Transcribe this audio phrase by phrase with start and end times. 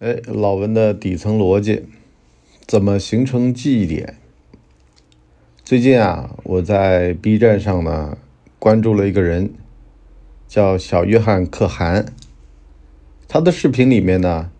[0.00, 1.84] 哎，老文的底层逻辑
[2.66, 4.18] 怎么形成记忆点？
[5.62, 8.18] 最近啊，我在 B 站上呢
[8.58, 9.54] 关注了一个人，
[10.48, 12.06] 叫小约翰可汗。
[13.28, 14.50] 他的视频里面呢，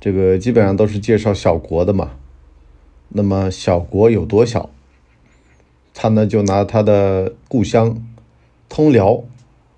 [0.00, 2.16] 这个基本上都是介绍小国的嘛。
[3.10, 4.70] 那么小国有多小？
[5.94, 8.04] 他呢就拿他的故乡
[8.68, 9.22] 通辽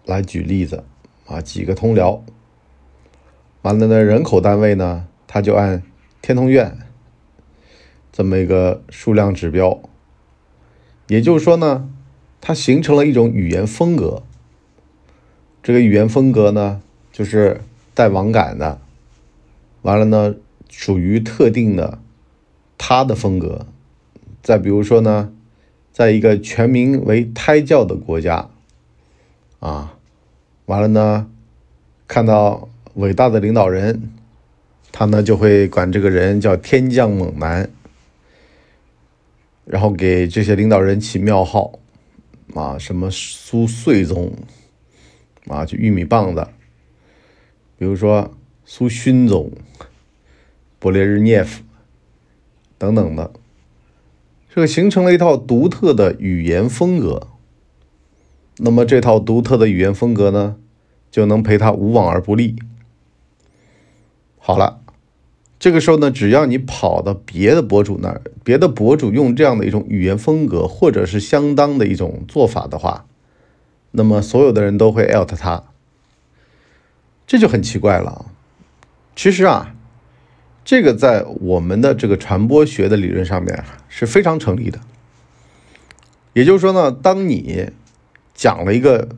[0.06, 0.84] 来举例子
[1.26, 2.24] 啊，几个通辽。
[3.62, 5.82] 完了呢，人口单位呢，他就按
[6.22, 6.78] 天通苑
[8.10, 9.82] 这么一个数量指标。
[11.08, 11.90] 也就是说呢，
[12.40, 14.22] 它形成了一种语言风格。
[15.62, 16.80] 这个语言风格呢，
[17.12, 17.60] 就是
[17.92, 18.80] 带网感的。
[19.82, 20.36] 完了呢，
[20.70, 21.98] 属于特定的
[22.78, 23.66] 他的风格。
[24.42, 25.30] 再比如说呢，
[25.92, 28.48] 在一个全民为胎教的国家，
[29.58, 29.98] 啊，
[30.64, 31.30] 完了呢，
[32.08, 32.66] 看到。
[33.00, 34.10] 伟大的领导人，
[34.92, 37.70] 他呢就会管这个人叫天降猛男，
[39.64, 41.78] 然后给这些领导人起庙号，
[42.54, 44.32] 啊，什么苏穗宗，
[45.46, 46.46] 啊，就玉米棒子，
[47.78, 49.50] 比如说苏勋宗、
[50.78, 51.62] 勃列日涅夫
[52.76, 53.32] 等等的，
[54.54, 57.28] 这个形成了一套独特的语言风格。
[58.58, 60.56] 那么这套独特的语言风格呢，
[61.10, 62.56] 就能陪他无往而不利。
[64.42, 64.80] 好了，
[65.60, 73.04] 这个时候呢，只要你跑到别的博主那儿，别的博主用这样的一种语言风格，或者是相当的一种做法的话，
[73.90, 75.64] 那么所有的人都会艾特他，
[77.26, 78.32] 这就很奇怪了。
[79.14, 79.74] 其实啊，
[80.64, 84.80] 这个在我们的这个传播学的理论上面是非常成立的。
[86.32, 87.68] 也就是说呢，当你
[88.34, 89.10] 讲了一个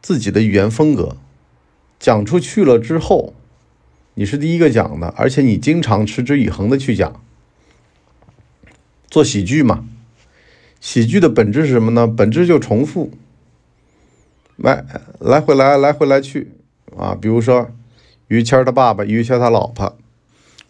[0.00, 1.16] 自己的语言风格，
[1.98, 3.34] 讲出去了之后。
[4.14, 7.22] 你是第一个讲的，而且你经常持之以恒的去讲，
[9.08, 9.84] 做喜剧嘛？
[10.80, 12.06] 喜剧的本质是什么呢？
[12.06, 13.12] 本质就重复，
[14.56, 14.84] 来
[15.20, 16.52] 来回来来回来去
[16.96, 17.16] 啊。
[17.18, 17.70] 比如说
[18.28, 19.96] 于谦他爸爸，于谦他老婆，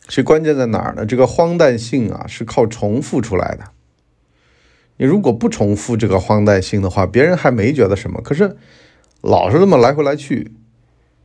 [0.09, 1.07] 是关键在哪儿呢？
[1.07, 3.65] 这个荒诞性啊，是靠重复出来的。
[4.99, 8.21] 你如果不重复这个荒诞性的话，别人还没觉得什么。
[8.21, 8.57] 可是
[9.23, 10.53] 老是这么来回来去，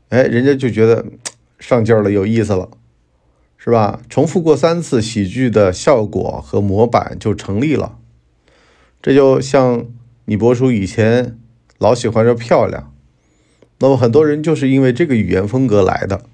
[0.10, 1.06] 哎，人家就觉得。
[1.68, 2.70] 上劲儿了，有意思了，
[3.58, 4.00] 是吧？
[4.08, 7.98] 重复过三次，喜剧的效果和模板就成立了。
[9.02, 9.88] 这就像
[10.26, 11.40] 你博叔以前
[11.80, 12.94] 老喜欢说漂亮，
[13.80, 16.26] 那么很多人就是因为这个语言风格来的。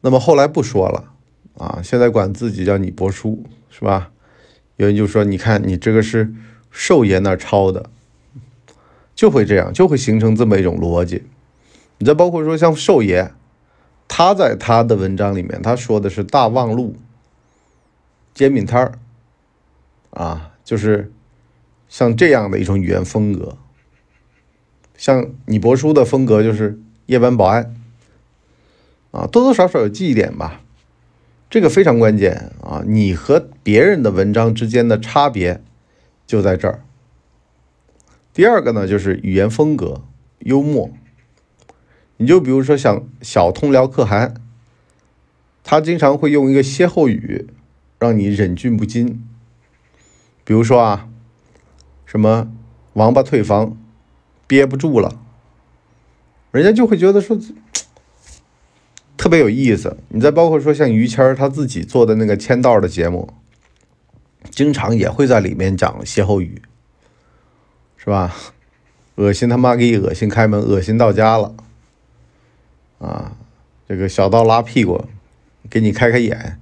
[0.00, 1.12] 那么后来不说了
[1.56, 4.10] 啊，现在管自己叫你博叔，是吧？
[4.78, 6.34] 有人就说，你看你这个是
[6.72, 7.88] 寿爷那抄的，
[9.14, 11.22] 就会这样，就会形成这么一种逻辑。
[11.98, 13.30] 你再包括说像寿爷。
[14.08, 16.96] 他在他的文章里面，他说的是大望路
[18.34, 18.98] 煎饼摊儿，
[20.10, 21.12] 啊，就是
[21.88, 23.56] 像这样的一种语言风格。
[24.96, 27.74] 像你博叔的风格就是夜班保安，
[29.10, 30.62] 啊，多多少少有记忆点吧，
[31.50, 32.82] 这个非常关键啊。
[32.86, 35.62] 你和别人的文章之间的差别
[36.26, 36.82] 就在这儿。
[38.32, 40.02] 第二个呢，就是语言风格，
[40.38, 40.90] 幽默。
[42.18, 44.34] 你就比如说像小通辽可汗，
[45.62, 47.48] 他经常会用一个歇后语，
[47.98, 49.22] 让你忍俊不禁。
[50.44, 51.08] 比如说啊，
[52.04, 52.50] 什么
[52.92, 53.76] 王八退房，
[54.46, 55.20] 憋不住了，
[56.52, 57.38] 人家就会觉得说
[59.16, 59.96] 特别有意思。
[60.08, 63.34] 你再包括说像于谦他自己做的那个签到的节目，
[64.50, 66.62] 经常也会在里面讲歇后语，
[67.96, 68.34] 是吧？
[69.16, 71.56] 恶心他妈给恶心开门，恶心到家了。
[72.98, 73.36] 啊，
[73.86, 75.04] 这个小刀拉屁股，
[75.68, 76.58] 给你开开眼，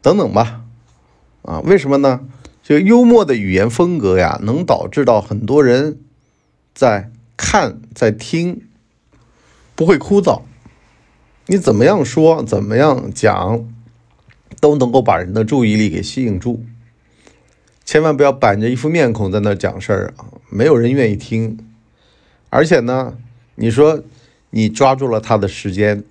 [0.00, 0.64] 等等吧。
[1.42, 2.20] 啊，为什么呢？
[2.62, 6.00] 这个幽默的语言风格呀，能导致到很多人
[6.74, 8.62] 在看、在听，
[9.74, 10.42] 不会枯燥。
[11.46, 13.68] 你怎么样说，怎么样讲，
[14.60, 16.64] 都能够把人的注意力给吸引住。
[17.84, 21.58] 千万不要板着一副面孔在那讲事儿啊，没有人愿意听。
[22.50, 23.16] 而且呢，
[23.54, 24.02] 你说。
[24.54, 26.04] 你抓住了他的时间，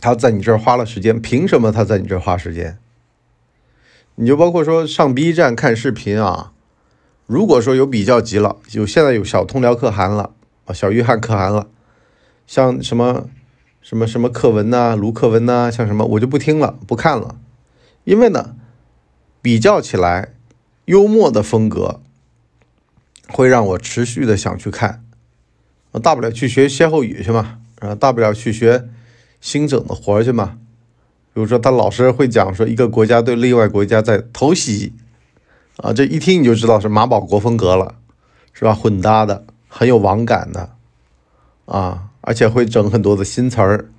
[0.00, 2.78] 他在你这儿花了时间，凭什么他在你这儿花时间？
[4.14, 6.52] 你就包括说上 B 站看视频啊，
[7.26, 10.32] 如果说有比较级了，有现在有小通辽可汗了
[10.66, 11.68] 啊，小约翰可汗了，
[12.46, 13.28] 像什么
[13.80, 17.36] 什么什么课文呐，卢课文呐，像什么我就不听了，不看了，
[18.04, 18.54] 因为呢，
[19.42, 20.34] 比较起来，
[20.84, 22.00] 幽默的风格
[23.28, 25.04] 会让我持续的想去看。
[25.98, 28.88] 大不了去学歇后语去嘛，啊，大不了去学
[29.40, 30.58] 新整的活去嘛。
[31.32, 34.92] 比如说，他老师会讲说，一个国家对另外国家在偷袭，
[35.76, 37.94] 啊，这一听你就知道是马保国风格了，
[38.52, 38.74] 是吧？
[38.74, 40.70] 混搭的，很有网感的，
[41.66, 43.90] 啊，而且会整很多的新词儿，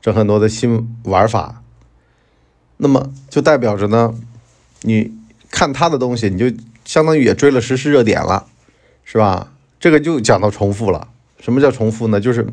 [0.00, 1.62] 整很多的新玩法。
[2.76, 4.14] 那么就代表着呢，
[4.82, 5.12] 你
[5.50, 6.54] 看他的东西，你就
[6.84, 8.46] 相当于也追了时事热点了，
[9.02, 9.52] 是吧？
[9.80, 11.08] 这个就讲到重复了。
[11.46, 12.20] 什么叫重复呢？
[12.20, 12.44] 就是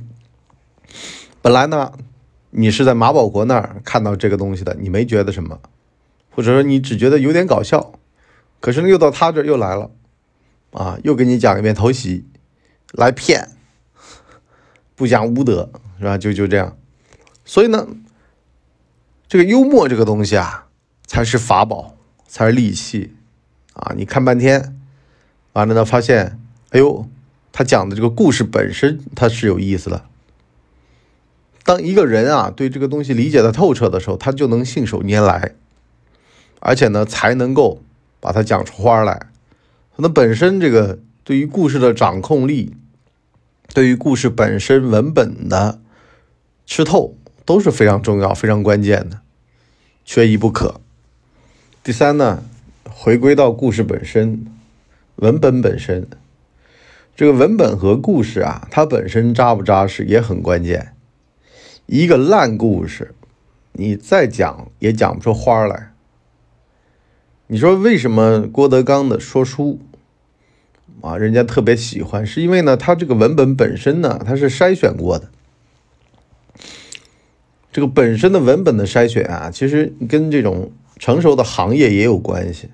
[1.42, 1.94] 本来呢。
[2.56, 5.60] 你是在马保国那儿看到这个东西的，你没觉得什么，
[6.30, 7.94] 或者说你只觉得有点搞笑，
[8.60, 9.90] 可是呢又到他这儿又来了，
[10.72, 12.28] 啊，又给你讲一遍偷袭，
[12.92, 13.50] 来骗，
[14.94, 16.16] 不讲武德是吧？
[16.16, 16.78] 就就这样，
[17.44, 17.88] 所以呢，
[19.28, 20.68] 这个幽默这个东西啊，
[21.07, 21.98] 才是法宝，
[22.28, 23.16] 才是利器
[23.74, 23.94] 啊！
[23.98, 24.80] 你看半天，
[25.54, 27.10] 完了呢发现，哎呦，
[27.53, 30.03] 他讲的这个故事本身它是有意思的。
[31.63, 35.55] 当一个人啊对这个东西理解的透彻的时候，他就能信手拈来，
[36.59, 37.81] 而且呢才能够
[38.19, 39.27] 把它讲出花来。
[39.95, 42.73] 那本身这个对于故事的掌控力，
[43.73, 45.79] 对于故事本身文本的
[46.65, 47.15] 吃透
[47.45, 49.21] 都是非常重要、非常关键的，
[50.03, 50.81] 缺一不可。
[51.83, 52.44] 第三呢，
[52.89, 54.47] 回归到故事本身，
[55.17, 56.07] 文本本身，
[57.15, 60.95] 这个文本和故事啊，它本身扎不扎实也很关键。
[61.86, 63.13] 一个烂故事，
[63.74, 65.94] 你再讲也讲不出花来。
[67.48, 69.80] 你说为什么郭德纲的说书
[71.01, 72.25] 啊，人家特别喜欢？
[72.25, 75.30] 是因为呢，他这个文本本身呢，他是筛选过的。
[77.71, 82.69] 这个本身的文本的筛选啊，其实跟这种成熟的行业也有关系。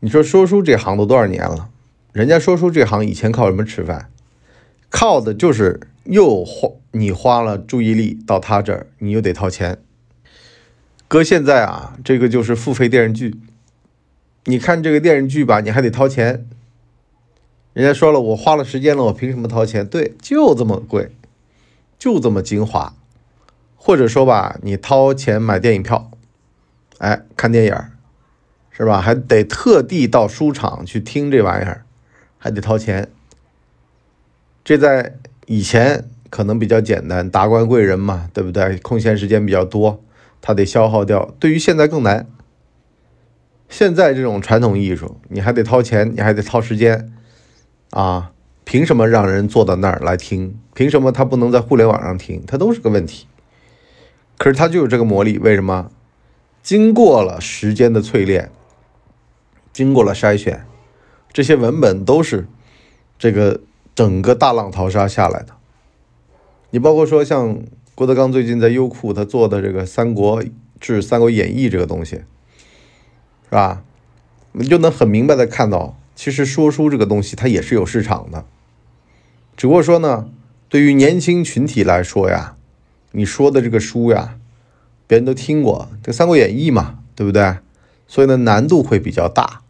[0.00, 1.70] 你说说书这行都多少年了？
[2.12, 4.10] 人家说书这行以前靠什么吃饭？
[4.90, 9.78] 靠的就是又花你花了注意力到他这儿，你又得掏钱。
[11.06, 13.38] 搁现在啊，这个就是付费电视剧。
[14.44, 16.46] 你看这个电视剧吧，你还得掏钱。
[17.74, 19.86] 人家说了，我花了时间了，我凭什么掏钱？
[19.86, 21.10] 对，就这么贵，
[21.98, 22.94] 就这么精华。
[23.76, 26.10] 或者说吧，你掏钱买电影票，
[26.98, 27.76] 哎，看电影
[28.70, 29.00] 是吧？
[29.00, 31.84] 还得特地到书场去听这玩意儿，
[32.38, 33.08] 还得掏钱。
[34.64, 38.78] 这在以前可能比较简单，达官贵人嘛，对不对？
[38.78, 40.02] 空闲时间比较多，
[40.40, 41.34] 他得消耗掉。
[41.38, 42.26] 对于现在更难。
[43.68, 47.12] 现在这种传统艺术，你还得掏钱，你还得掏时间，
[47.90, 48.32] 啊，
[48.64, 50.58] 凭什么让人坐到那儿来听？
[50.72, 52.42] 凭什么他不能在互联网上听？
[52.46, 53.26] 它都是个问题。
[54.38, 55.90] 可是它就有这个魔力，为什么？
[56.62, 58.50] 经过了时间的淬炼，
[59.72, 60.64] 经过了筛选，
[61.32, 62.46] 这些文本都是
[63.18, 63.60] 这个。
[63.94, 65.48] 整个大浪淘沙下来的，
[66.70, 67.58] 你包括说像
[67.96, 70.40] 郭德纲最近在优酷他做的这个《三国
[70.78, 73.82] 志》《三国演义》这个东西，是吧？
[74.52, 78.44] 你就能很明白的看到，其实说书这个东西它也是有市场的，
[79.56, 80.30] 只不过说呢，
[80.68, 82.54] 对于年轻群体来说呀，
[83.10, 84.36] 你说的这个书呀，
[85.08, 87.56] 别人都听过这《三国演义》嘛，对不对？
[88.06, 89.62] 所以呢，难度会比较大。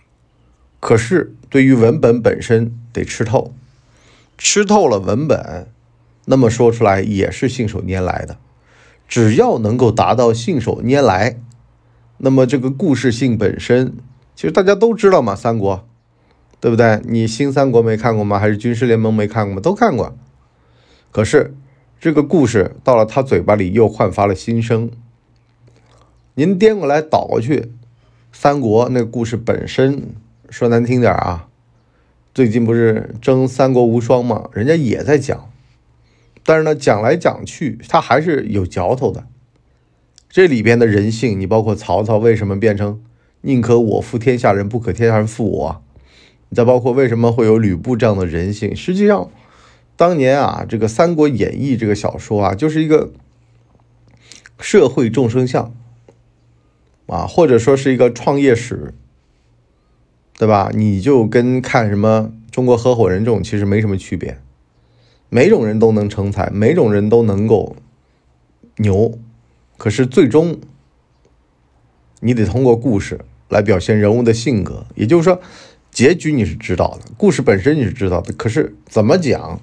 [0.81, 3.53] 可是对于文本本身得吃透。
[4.37, 5.67] 吃透了文本，
[6.27, 8.37] 那么说出来也是信手拈来的。
[9.09, 11.41] 只要能够达到信手拈来，
[12.19, 13.95] 那么这个故事性本身，
[14.37, 15.85] 其实大家都知道嘛，三国，
[16.61, 17.01] 对不对？
[17.05, 18.39] 你新三国没看过吗？
[18.39, 19.61] 还是军事联盟没看过吗？
[19.61, 20.17] 都看过。
[21.11, 21.55] 可是
[21.99, 24.91] 这个故事到了他嘴巴里又焕发了新生。
[26.35, 27.73] 您颠过来倒过去，
[28.31, 30.15] 三国那个故事本身
[30.51, 31.49] 说难听点啊。
[32.35, 34.49] 最近不是争三国无双吗？
[34.53, 35.51] 人家也在讲，
[36.45, 39.27] 但是呢，讲来讲去，他还是有嚼头的。
[40.29, 43.03] 这里边的人性，你包括曹操为什么变成
[43.41, 45.83] 宁可我负天下人，不可天下人负我？
[46.51, 48.77] 你再包括为什么会有吕布这样的人性？
[48.77, 49.31] 实际上，
[49.97, 53.11] 当年啊，这个《三国演义》这个小说啊，就是一个
[54.61, 55.75] 社会众生相
[57.07, 58.95] 啊，或者说是一个创业史。
[60.39, 60.71] 对吧？
[60.73, 64.39] 你就跟看什么中国合伙人这种其实没什么区别，
[65.29, 67.75] 每种人都能成才，每种人都能够
[68.77, 69.19] 牛，
[69.77, 70.61] 可是最终
[72.21, 73.19] 你得通过故事
[73.49, 74.87] 来表现人物的性格。
[74.95, 75.41] 也就是说，
[75.91, 79.61] 结局你是知道的，故事本身你是知道的，可是怎么讲，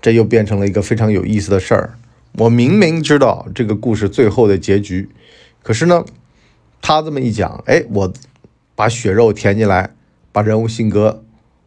[0.00, 1.98] 这又变成了一个非常有意思的事儿。
[2.38, 5.08] 我明明知道这个故事最后的结局，
[5.64, 6.04] 可是呢，
[6.80, 8.12] 他这么一讲，哎，我。
[8.74, 9.94] 把血肉填进来，
[10.32, 11.24] 把人物性格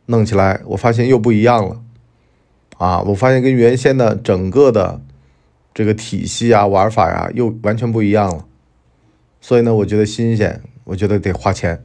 [0.07, 1.81] 弄起来，我发现又不一样了，
[2.77, 5.01] 啊，我发现跟原先的整个的
[5.73, 8.45] 这个体系啊、玩法呀，又完全不一样了。
[9.41, 11.83] 所以呢，我觉得新鲜，我觉得得花钱。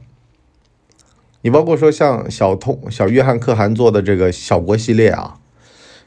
[1.41, 5.39] 你包括说像小通、小约翰可汗做的这个小国系列啊，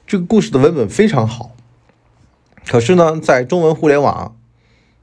[0.06, 1.52] 这个故事的文本非常好。
[2.66, 4.36] 可是呢，在中文互联网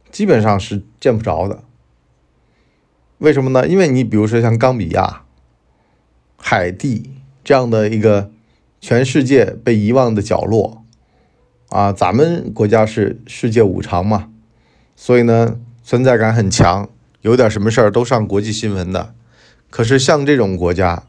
[0.09, 1.63] 基本上是见不着的。
[3.21, 3.67] 为什么呢？
[3.67, 5.21] 因为你比如说像冈比亚、
[6.37, 7.11] 海地
[7.43, 8.31] 这样的一个
[8.79, 10.83] 全世界被遗忘的角落
[11.69, 14.29] 啊，咱们国家是世界五常嘛，
[14.95, 16.89] 所以呢存在感很强，
[17.21, 19.13] 有点什么事儿都上国际新闻的。
[19.69, 21.03] 可是像这种国家，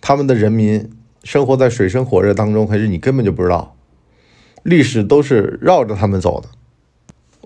[0.00, 0.90] 他们的人民
[1.22, 3.76] 生活在水深火热当中，可是你根本就不知道。
[4.64, 6.48] 历史都是绕着他们走的，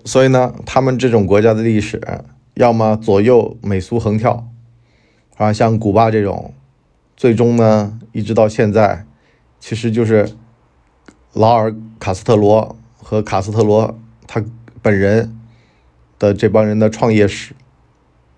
[0.05, 2.01] 所以呢，他们这种国家的历史，
[2.57, 4.49] 要么左右美苏横跳，
[5.37, 6.55] 啊，像古巴这种，
[7.15, 9.05] 最终呢，一直到现在，
[9.59, 10.31] 其实就是
[11.33, 14.43] 劳尔·卡斯特罗和卡斯特罗他
[14.81, 15.37] 本人
[16.17, 17.53] 的这帮人的创业史，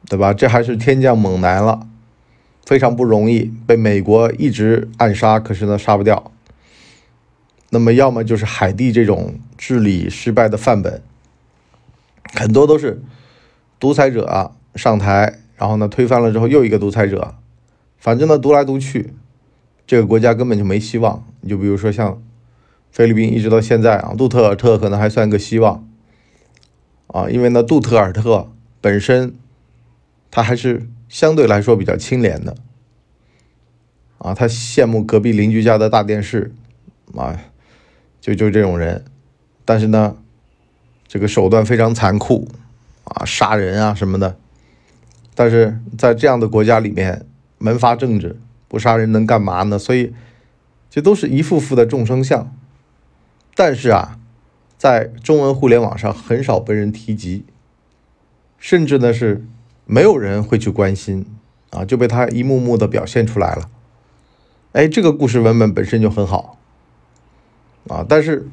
[0.09, 0.33] 对吧？
[0.33, 1.87] 这还是天降猛男了，
[2.65, 6.29] 非常不容易，被美国一直暗杀，可是呢，杀不掉。
[7.69, 11.01] 那么，要么就是海地这种治理失败的范本，
[12.33, 13.01] 很多都是
[13.79, 17.35] 独裁者上台，然后呢推翻了之后又一个独裁者，
[17.97, 19.13] 反正呢独来独去，
[19.87, 21.25] 这个国家根本就没希望。
[21.41, 22.21] 你就比如说像
[22.91, 25.87] 菲律宾，一直到现在啊，杜特尔特可能还算个希望
[27.07, 29.33] 啊，因为呢杜特尔特本身
[30.29, 32.55] 他还是相对来说比较清廉的
[34.17, 36.53] 啊，他羡慕隔壁邻居家的大电视
[37.15, 37.39] 啊。
[38.21, 39.05] 就就这种人，
[39.63, 40.17] 但是呢，
[41.07, 42.49] 这个手段非常残酷
[43.19, 44.37] 啊，杀人啊什么的。
[45.35, 47.25] 但是在这样的国家里面，
[47.57, 49.77] 门阀政治，不杀人能干嘛呢？
[49.77, 50.13] 所以，
[50.89, 52.53] 这都是一幅幅的众生相。
[53.55, 54.17] 但是啊，
[54.77, 57.45] 在中文互联网上很少被人提及，
[58.57, 59.45] 甚至呢是
[59.85, 61.25] 没有人会去关心
[61.71, 63.69] 啊，就被他一幕幕的表现出来了。
[64.71, 66.57] 哎，这个故事文本本身就很好。
[67.87, 68.47] 啊，但是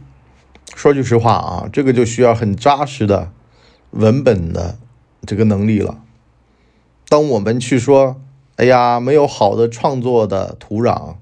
[0.74, 3.32] 说句实话啊，这个就需要很扎实的
[3.96, 4.78] 文本的
[5.26, 6.02] 这个能力了。
[7.08, 8.20] 当我们去说，
[8.56, 11.16] 哎呀，没有好的创作的土壤，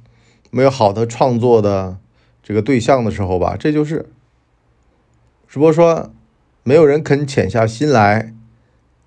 [0.51, 1.99] 没有好的创作的
[2.43, 4.11] 这个对象的时候吧，这就是，
[5.49, 6.11] 只不过说
[6.63, 8.35] 没有人肯潜下心来，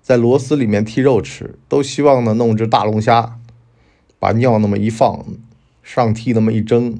[0.02, 3.38] 在螺丝里面剔肉吃，都希望呢弄只大龙虾，
[4.18, 5.24] 把尿那么一放，
[5.82, 6.98] 上屉那么一蒸。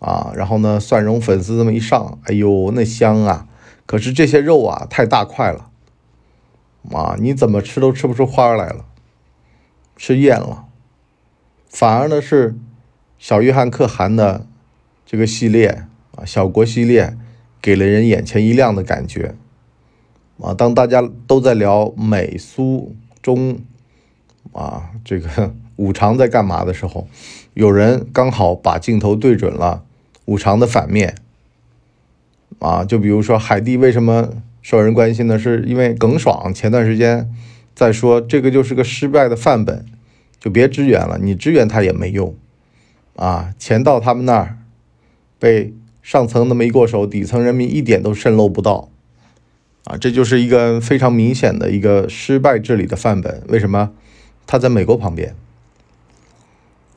[0.00, 3.48] 啊，然后呢，蒜蓉粉丝这么一上，哎呦，那香啊！
[3.84, 5.70] 可是这些肉啊，太大块了，
[6.92, 8.84] 啊，你怎么吃都吃不出花来了，
[9.96, 10.66] 吃厌了。
[11.68, 12.56] 反而呢是
[13.18, 14.46] 小约翰可汗的
[15.04, 15.84] 这个系列
[16.16, 17.16] 啊，小国系列，
[17.60, 19.34] 给了人眼前一亮的感觉。
[20.40, 23.58] 啊，当大家都在聊美苏中
[24.52, 27.08] 啊，这个五常在干嘛的时候，
[27.54, 29.84] 有人刚好把镜头对准了。
[30.26, 31.14] 五常的反面
[32.58, 35.38] 啊，就比如说海地为什么受人关心呢？
[35.38, 37.32] 是因为耿爽前段时间
[37.74, 39.86] 在说这个就是个失败的范本，
[40.38, 42.36] 就别支援了，你支援他也没用
[43.16, 43.54] 啊。
[43.58, 44.58] 钱到他们那儿，
[45.38, 45.72] 被
[46.02, 48.90] 上层那么一过手，底层人民一点都渗漏不到
[49.84, 49.96] 啊。
[49.96, 53.42] 这就是一个非常明显的一个失败治理的范本。
[53.48, 53.92] 为什么？
[54.46, 55.34] 他在美国旁边，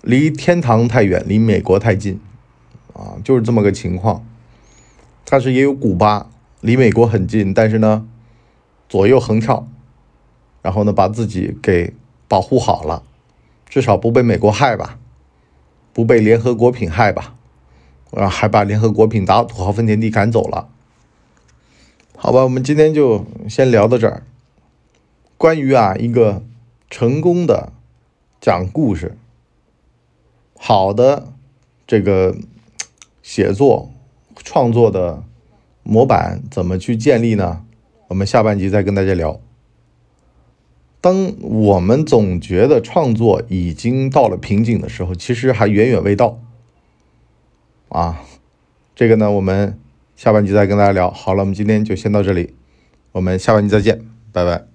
[0.02, 2.20] 离天堂太远，离美国太近。
[2.92, 4.26] 啊，就是这么个情况，
[5.24, 6.30] 但是也有古巴
[6.62, 8.08] 离美国很近，但是呢，
[8.88, 9.68] 左右横跳，
[10.62, 11.94] 然后呢，把自己给
[12.28, 13.04] 保护好了，
[13.68, 14.98] 至少不被美国害吧，
[15.92, 17.36] 不被联合国品害吧，
[18.12, 20.70] 啊，还把联合国品打土豪分田地赶走了。
[22.16, 24.24] 好吧，我们今天就先聊到这儿。
[25.38, 26.44] 关于啊一个
[26.90, 27.74] 成功的
[28.40, 29.18] 讲故事，
[30.58, 31.34] 好的
[31.86, 32.38] 这个。
[33.24, 33.92] 写作
[34.36, 35.24] 创作的
[35.84, 37.66] 模板怎么去建立呢？
[38.08, 39.40] 我们下半集再跟大家聊。
[41.00, 46.40] 当我们总觉得创作已经到了瓶颈的时候，其实还远远未到。
[47.90, 48.22] 啊，
[48.96, 49.80] 这个呢，我们
[50.16, 51.10] 下半集再跟大家聊。
[51.10, 52.54] 好了，我们今天就先到这里，
[53.14, 54.71] 我们下半集再见，拜拜。